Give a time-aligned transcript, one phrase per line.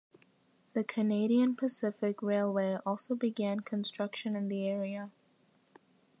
[0.73, 5.11] The Canadian Pacific Railway also began construction in the area.